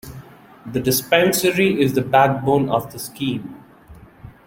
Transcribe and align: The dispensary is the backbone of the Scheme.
The 0.65 0.79
dispensary 0.79 1.79
is 1.79 1.93
the 1.93 2.01
backbone 2.01 2.69
of 2.71 2.91
the 2.91 2.97
Scheme. 2.97 3.55